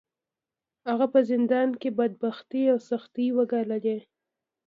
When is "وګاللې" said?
3.37-3.97